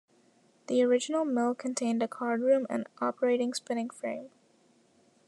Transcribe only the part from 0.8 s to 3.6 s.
original mill contained a card room and operating